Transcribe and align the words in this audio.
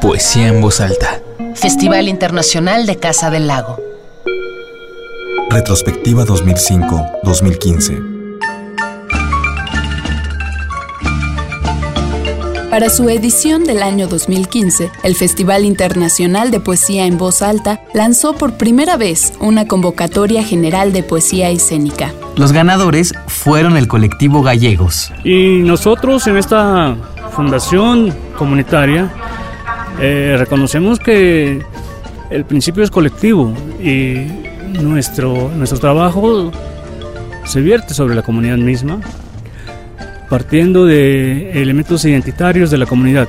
Poesía 0.00 0.48
en 0.48 0.60
voz 0.60 0.80
alta. 0.80 1.20
Festival 1.54 2.08
Internacional 2.08 2.86
de 2.86 2.96
Casa 2.96 3.30
del 3.30 3.46
Lago. 3.46 3.78
Retrospectiva 5.50 6.24
2005-2015. 6.24 8.14
Para 12.70 12.90
su 12.90 13.08
edición 13.08 13.62
del 13.62 13.84
año 13.84 14.08
2015, 14.08 14.90
el 15.04 15.14
Festival 15.14 15.64
Internacional 15.64 16.50
de 16.50 16.58
Poesía 16.58 17.06
en 17.06 17.18
Voz 17.18 17.40
Alta 17.40 17.80
lanzó 17.94 18.32
por 18.32 18.54
primera 18.54 18.96
vez 18.96 19.32
una 19.38 19.68
convocatoria 19.68 20.42
general 20.42 20.92
de 20.92 21.04
poesía 21.04 21.50
escénica. 21.50 22.12
Los 22.34 22.52
ganadores 22.52 23.14
fueron 23.28 23.76
el 23.76 23.86
colectivo 23.86 24.42
Gallegos. 24.42 25.12
Y 25.22 25.58
nosotros 25.58 26.26
en 26.26 26.36
esta 26.36 26.96
fundación 27.30 28.12
comunitaria 28.34 29.10
eh, 30.00 30.36
reconocemos 30.38 30.98
que 30.98 31.62
el 32.30 32.44
principio 32.44 32.82
es 32.82 32.90
colectivo 32.90 33.54
y 33.80 34.26
nuestro, 34.80 35.50
nuestro 35.54 35.78
trabajo 35.78 36.50
se 37.44 37.60
vierte 37.60 37.94
sobre 37.94 38.14
la 38.14 38.22
comunidad 38.22 38.56
misma 38.56 39.00
partiendo 40.28 40.86
de 40.86 41.62
elementos 41.62 42.04
identitarios 42.04 42.70
de 42.70 42.78
la 42.78 42.86
comunidad. 42.86 43.28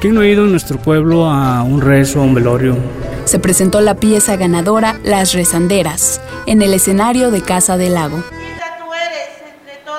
¿Quién 0.00 0.14
no 0.14 0.20
ha 0.20 0.26
ido 0.26 0.44
en 0.44 0.50
nuestro 0.50 0.78
pueblo 0.78 1.30
a 1.30 1.62
un 1.62 1.80
rezo, 1.80 2.20
a 2.20 2.24
un 2.24 2.34
velorio? 2.34 2.76
Se 3.24 3.38
presentó 3.38 3.80
la 3.80 3.94
pieza 3.94 4.36
ganadora 4.36 4.98
Las 5.02 5.32
Rezanderas 5.32 6.20
en 6.46 6.60
el 6.60 6.74
escenario 6.74 7.30
de 7.30 7.40
Casa 7.40 7.78
del 7.78 7.94
Lago. 7.94 8.22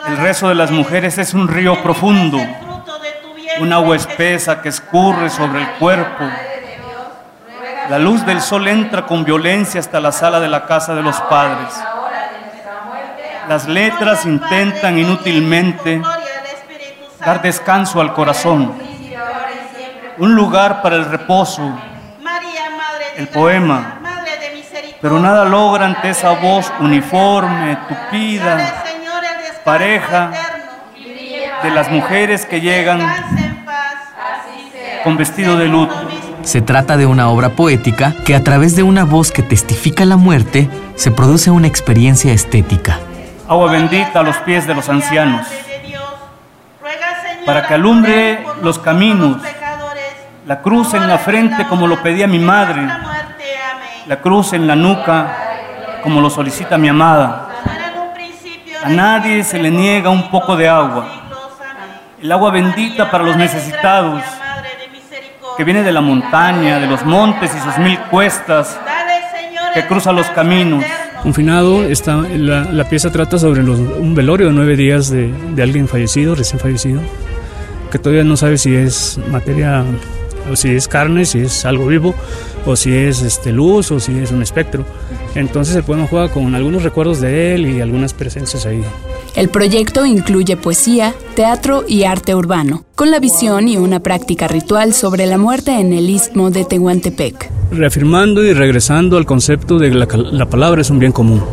El 0.07 0.17
rezo 0.17 0.49
de 0.49 0.55
las 0.55 0.69
mujeres 0.69 1.17
es 1.17 1.33
un 1.33 1.47
río 1.47 1.81
profundo, 1.81 2.37
un 3.59 3.73
agua 3.73 3.95
espesa 3.95 4.61
que 4.61 4.69
escurre 4.69 5.29
sobre 5.29 5.61
el 5.61 5.67
cuerpo. 5.71 6.25
La 7.89 7.99
luz 7.99 8.25
del 8.25 8.41
sol 8.41 8.67
entra 8.67 9.05
con 9.05 9.23
violencia 9.23 9.79
hasta 9.79 9.99
la 9.99 10.11
sala 10.11 10.39
de 10.39 10.47
la 10.47 10.65
casa 10.65 10.95
de 10.95 11.03
los 11.03 11.19
padres. 11.21 11.73
Las 13.47 13.67
letras 13.67 14.25
intentan 14.25 14.97
inútilmente 14.97 16.01
dar 17.19 17.41
descanso 17.41 18.01
al 18.01 18.13
corazón, 18.13 18.73
un 20.17 20.35
lugar 20.35 20.81
para 20.81 20.95
el 20.95 21.05
reposo, 21.05 21.77
el 23.17 23.27
poema, 23.27 23.99
pero 24.99 25.19
nada 25.19 25.45
logra 25.45 25.85
ante 25.85 26.09
esa 26.09 26.31
voz 26.31 26.71
uniforme, 26.79 27.77
tupida, 27.87 28.83
pareja 29.63 30.31
de 31.61 31.69
las 31.71 31.89
mujeres 31.89 32.45
que 32.45 32.61
llegan 32.61 32.99
con 35.05 35.15
vestido 35.15 35.55
de 35.55 35.69
luto. 35.69 35.95
Se 36.43 36.61
trata 36.61 36.97
de 36.97 37.05
una 37.05 37.29
obra 37.29 37.51
poética 37.51 38.13
que 38.25 38.35
a 38.35 38.43
través 38.43 38.75
de 38.75 38.83
una 38.83 39.05
voz 39.05 39.31
que 39.31 39.43
testifica 39.43 40.03
la 40.03 40.17
muerte 40.17 40.69
se 40.95 41.11
produce 41.11 41.49
una 41.49 41.67
experiencia 41.67 42.33
estética 42.33 42.99
agua 43.47 43.71
bendita 43.71 44.21
a 44.21 44.23
los 44.23 44.37
pies 44.37 44.65
de 44.65 44.73
los 44.73 44.89
ancianos, 44.89 45.45
para 47.45 47.67
que 47.67 47.75
alumbre 47.75 48.43
los 48.63 48.79
caminos, 48.79 49.37
la 50.47 50.61
cruz 50.61 50.93
en 50.95 51.07
la 51.07 51.17
frente 51.19 51.67
como 51.67 51.87
lo 51.87 52.01
pedía 52.01 52.27
mi 52.27 52.39
madre, 52.39 52.81
la 54.07 54.19
cruz 54.19 54.53
en 54.53 54.67
la 54.67 54.75
nuca 54.75 55.37
como 56.01 56.21
lo 56.21 56.29
solicita 56.29 56.77
mi 56.77 56.87
amada. 56.87 57.49
A 58.83 58.89
nadie 58.89 59.43
se 59.43 59.59
le 59.59 59.71
niega 59.71 60.09
un 60.09 60.29
poco 60.29 60.55
de 60.55 60.67
agua, 60.67 61.07
el 62.21 62.31
agua 62.31 62.49
bendita 62.49 63.11
para 63.11 63.23
los 63.23 63.35
necesitados, 63.35 64.23
que 65.57 65.63
viene 65.63 65.83
de 65.83 65.91
la 65.91 66.01
montaña, 66.01 66.79
de 66.79 66.87
los 66.87 67.05
montes 67.05 67.51
y 67.55 67.59
sus 67.59 67.77
mil 67.77 67.99
cuestas, 68.11 68.79
que 69.73 69.85
cruza 69.87 70.11
los 70.11 70.27
caminos 70.27 70.83
un 71.25 71.33
finado. 71.33 71.83
Está, 71.83 72.17
la, 72.17 72.87
pieza 72.87 73.11
trata 73.11 73.37
sobre 73.37 73.61
un 73.61 74.15
velorio 74.15 74.47
de 74.47 74.53
nueve 74.53 74.77
días 74.77 75.09
de, 75.09 75.33
de, 75.53 75.63
alguien 75.63 75.87
fallecido, 75.87 76.35
recién 76.35 76.59
fallecido, 76.59 77.01
que 77.91 77.99
todavía 77.99 78.23
no 78.23 78.37
sabe 78.37 78.57
si 78.57 78.73
es 78.75 79.19
materia, 79.29 79.83
o 80.51 80.55
si 80.55 80.69
es 80.69 80.87
carne, 80.87 81.25
si 81.25 81.39
es 81.39 81.65
algo 81.65 81.87
vivo, 81.87 82.15
o 82.65 82.75
si 82.75 82.93
es 82.93 83.21
este, 83.21 83.51
luz, 83.51 83.91
o 83.91 83.99
si 83.99 84.17
es 84.17 84.31
un 84.31 84.41
espectro. 84.41 84.85
Entonces 85.35 85.75
el 85.75 85.83
poema 85.83 86.07
juega 86.07 86.29
con 86.29 86.55
algunos 86.55 86.83
recuerdos 86.83 87.21
de 87.21 87.55
él 87.55 87.65
y 87.65 87.81
algunas 87.81 88.13
presencias 88.13 88.65
ahí. 88.65 88.83
El 89.35 89.49
proyecto 89.49 90.05
incluye 90.05 90.55
poesía, 90.55 91.13
teatro 91.35 91.83
y 91.87 92.03
arte 92.03 92.33
urbano, 92.35 92.85
con 92.95 93.11
la 93.11 93.19
visión 93.19 93.67
y 93.67 93.77
una 93.77 93.99
práctica 93.99 94.47
ritual 94.47 94.93
sobre 94.93 95.25
la 95.25 95.37
muerte 95.37 95.71
en 95.79 95.91
el 95.91 96.09
istmo 96.09 96.51
de 96.51 96.63
Tehuantepec. 96.63 97.51
Reafirmando 97.71 98.43
y 98.43 98.53
regresando 98.53 99.17
al 99.17 99.25
concepto 99.25 99.77
de 99.77 99.93
la, 99.93 100.07
la 100.07 100.45
palabra 100.45 100.81
es 100.81 100.89
un 100.89 100.99
bien 100.99 101.11
común. 101.11 101.43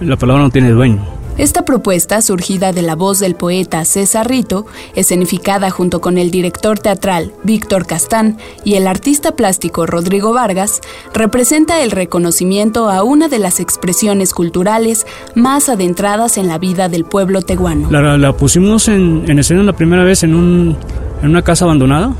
La 0.00 0.16
palabra 0.16 0.42
no 0.42 0.50
tiene 0.50 0.70
dueño. 0.70 1.19
Esta 1.40 1.64
propuesta, 1.64 2.20
surgida 2.20 2.74
de 2.74 2.82
la 2.82 2.94
voz 2.94 3.18
del 3.18 3.34
poeta 3.34 3.86
César 3.86 4.28
Rito, 4.28 4.66
escenificada 4.94 5.70
junto 5.70 6.02
con 6.02 6.18
el 6.18 6.30
director 6.30 6.78
teatral 6.78 7.32
Víctor 7.44 7.86
Castán 7.86 8.36
y 8.62 8.74
el 8.74 8.86
artista 8.86 9.32
plástico 9.32 9.86
Rodrigo 9.86 10.34
Vargas, 10.34 10.82
representa 11.14 11.82
el 11.82 11.92
reconocimiento 11.92 12.90
a 12.90 13.02
una 13.04 13.28
de 13.28 13.38
las 13.38 13.58
expresiones 13.58 14.34
culturales 14.34 15.06
más 15.34 15.70
adentradas 15.70 16.36
en 16.36 16.46
la 16.46 16.58
vida 16.58 16.90
del 16.90 17.06
pueblo 17.06 17.40
teguano. 17.40 17.90
La, 17.90 18.32
pusimos 18.34 18.88
en, 18.88 19.38
escena 19.38 19.62
la 19.62 19.72
primera 19.72 20.04
vez 20.04 20.22
en, 20.24 20.76
en 21.22 21.30
una 21.30 21.40
casa 21.40 21.64
abandonada, 21.64 22.12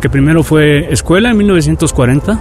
que 0.00 0.08
primero 0.08 0.44
fue 0.44 0.92
escuela 0.92 1.32
en 1.32 1.36
1940 1.36 2.40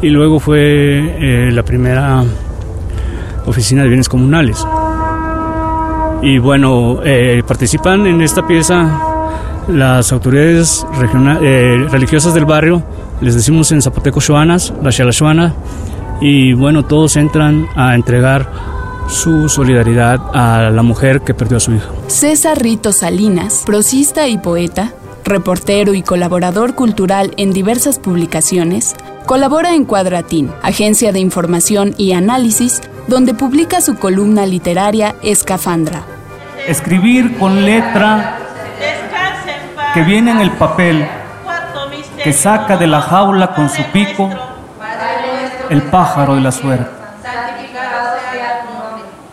y 0.00 0.10
luego 0.10 0.38
fue 0.38 0.58
eh, 0.58 1.50
la 1.50 1.64
primera 1.64 2.22
oficina 3.46 3.82
de 3.82 3.88
bienes 3.88 4.08
comunales. 4.08 4.64
Y 6.22 6.38
bueno, 6.38 7.00
eh, 7.04 7.42
participan 7.46 8.06
en 8.06 8.22
esta 8.22 8.46
pieza 8.46 9.12
las 9.68 10.12
autoridades 10.12 10.86
eh, 11.42 11.86
religiosas 11.90 12.34
del 12.34 12.44
barrio, 12.44 12.82
les 13.20 13.34
decimos 13.34 13.70
en 13.72 13.82
zapoteco 13.82 14.20
Shuanas, 14.20 14.72
la 14.82 14.90
Shuana, 14.90 15.54
y 16.20 16.52
bueno, 16.52 16.84
todos 16.84 17.16
entran 17.16 17.66
a 17.74 17.94
entregar 17.94 18.48
su 19.08 19.48
solidaridad 19.48 20.20
a 20.32 20.70
la 20.70 20.82
mujer 20.82 21.22
que 21.22 21.34
perdió 21.34 21.56
a 21.56 21.60
su 21.60 21.72
hijo. 21.72 21.92
César 22.06 22.60
Rito 22.60 22.92
Salinas, 22.92 23.62
prosista 23.66 24.28
y 24.28 24.38
poeta, 24.38 24.92
reportero 25.24 25.94
y 25.94 26.02
colaborador 26.02 26.74
cultural 26.74 27.32
en 27.36 27.52
diversas 27.52 27.98
publicaciones, 27.98 28.94
colabora 29.26 29.74
en 29.74 29.84
Cuadratín, 29.84 30.50
agencia 30.62 31.12
de 31.12 31.20
información 31.20 31.94
y 31.98 32.12
análisis, 32.12 32.80
donde 33.08 33.34
publica 33.34 33.80
su 33.80 33.96
columna 33.96 34.46
literaria 34.46 35.16
Escafandra. 35.22 36.11
Escribir 36.66 37.38
con 37.38 37.64
letra 37.64 38.38
que 39.94 40.02
viene 40.02 40.30
en 40.30 40.40
el 40.40 40.52
papel, 40.52 41.06
que 42.22 42.32
saca 42.32 42.76
de 42.76 42.86
la 42.86 43.00
jaula 43.00 43.54
con 43.54 43.68
su 43.68 43.82
pico 43.86 44.30
el 45.68 45.82
pájaro 45.82 46.34
de 46.34 46.40
la 46.40 46.52
suerte. 46.52 46.90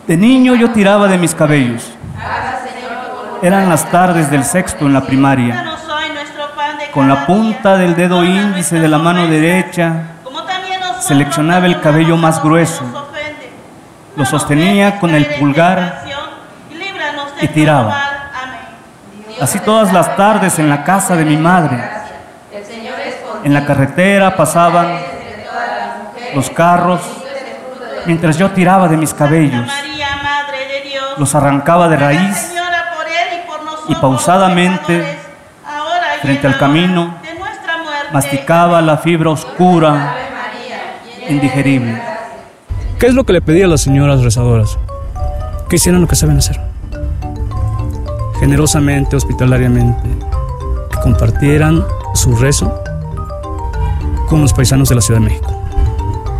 De 0.07 0.17
niño 0.17 0.55
yo 0.55 0.71
tiraba 0.71 1.07
de 1.07 1.17
mis 1.17 1.35
cabellos. 1.35 1.91
Eran 3.41 3.69
las 3.69 3.89
tardes 3.91 4.29
del 4.31 4.43
sexto 4.43 4.85
en 4.85 4.93
la 4.93 5.01
primaria. 5.01 5.65
Con 6.91 7.07
la 7.07 7.25
punta 7.25 7.77
del 7.77 7.95
dedo 7.95 8.23
índice 8.23 8.79
de 8.79 8.87
la 8.87 8.97
mano 8.97 9.27
derecha, 9.27 10.03
seleccionaba 10.99 11.67
el 11.67 11.79
cabello 11.79 12.17
más 12.17 12.41
grueso. 12.41 12.83
Lo 14.15 14.25
sostenía 14.25 14.99
con 14.99 15.13
el 15.13 15.25
pulgar 15.37 16.03
y 17.41 17.47
tiraba. 17.47 18.19
Así 19.41 19.59
todas 19.59 19.93
las 19.93 20.15
tardes 20.15 20.59
en 20.59 20.69
la 20.69 20.83
casa 20.83 21.15
de 21.15 21.23
mi 21.23 21.37
madre. 21.37 21.81
En 23.43 23.53
la 23.53 23.65
carretera 23.65 24.35
pasaban 24.35 24.99
los 26.35 26.49
carros 26.49 26.99
mientras 28.05 28.37
yo 28.37 28.51
tiraba 28.51 28.87
de 28.87 28.97
mis 28.97 29.13
cabellos. 29.13 29.69
Los 31.17 31.35
arrancaba 31.35 31.87
de 31.87 31.97
raíz 31.97 32.53
y 33.87 33.95
pausadamente 33.95 35.19
frente 36.21 36.47
al 36.47 36.57
camino 36.57 37.15
masticaba 38.11 38.81
la 38.81 38.97
fibra 38.97 39.29
oscura, 39.29 40.15
indigerible. 41.29 42.01
¿Qué 42.99 43.07
es 43.07 43.13
lo 43.13 43.23
que 43.23 43.33
le 43.33 43.41
pedía 43.41 43.65
a 43.65 43.69
las 43.69 43.81
señoras 43.81 44.21
rezadoras? 44.21 44.77
Que 45.69 45.77
hicieran 45.77 46.01
lo 46.01 46.07
que 46.07 46.15
saben 46.15 46.37
hacer 46.37 46.68
generosamente, 48.39 49.15
hospitalariamente, 49.15 50.09
que 50.91 50.99
compartieran 51.01 51.83
su 52.13 52.35
rezo 52.35 52.73
con 54.27 54.41
los 54.41 54.53
paisanos 54.53 54.89
de 54.89 54.95
la 54.95 55.01
Ciudad 55.01 55.19
de 55.19 55.25
México. 55.25 55.53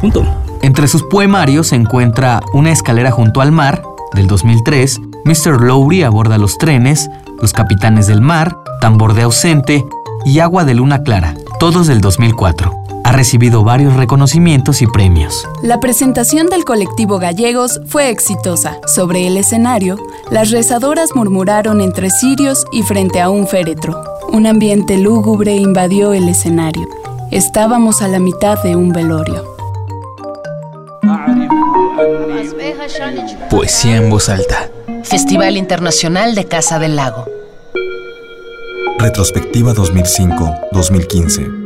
Punto. 0.01 0.25
Entre 0.61 0.87
sus 0.87 1.03
poemarios 1.03 1.67
se 1.67 1.75
encuentra 1.75 2.41
Una 2.53 2.71
escalera 2.71 3.11
junto 3.11 3.41
al 3.41 3.51
mar, 3.51 3.81
del 4.13 4.27
2003, 4.27 4.99
Mr. 5.25 5.61
Lowry 5.61 6.03
aborda 6.03 6.37
los 6.37 6.57
trenes, 6.57 7.09
Los 7.41 7.53
capitanes 7.53 8.07
del 8.07 8.21
mar, 8.21 8.57
Tambor 8.81 9.13
de 9.13 9.23
ausente 9.23 9.85
y 10.25 10.39
Agua 10.39 10.65
de 10.65 10.73
Luna 10.73 11.03
Clara, 11.03 11.35
todos 11.59 11.87
del 11.87 12.01
2004. 12.01 12.78
Ha 13.09 13.11
recibido 13.11 13.63
varios 13.63 13.95
reconocimientos 13.95 14.83
y 14.83 14.85
premios. 14.85 15.49
La 15.63 15.79
presentación 15.79 16.45
del 16.45 16.63
colectivo 16.63 17.17
Gallegos 17.17 17.81
fue 17.87 18.11
exitosa. 18.11 18.77
Sobre 18.85 19.25
el 19.25 19.35
escenario, 19.35 19.97
las 20.29 20.51
rezadoras 20.51 21.15
murmuraron 21.15 21.81
entre 21.81 22.11
cirios 22.11 22.65
y 22.71 22.83
frente 22.83 23.19
a 23.19 23.31
un 23.31 23.47
féretro. 23.47 23.99
Un 24.31 24.45
ambiente 24.45 24.99
lúgubre 24.99 25.55
invadió 25.55 26.13
el 26.13 26.29
escenario. 26.29 26.87
Estábamos 27.31 28.03
a 28.03 28.07
la 28.07 28.19
mitad 28.19 28.61
de 28.61 28.75
un 28.75 28.91
velorio. 28.91 29.43
Poesía 33.49 33.95
en 33.95 34.11
voz 34.11 34.29
alta. 34.29 34.69
Festival 35.01 35.57
Internacional 35.57 36.35
de 36.35 36.45
Casa 36.45 36.77
del 36.77 36.95
Lago. 36.95 37.25
Retrospectiva 38.99 39.73
2005-2015. 39.73 41.58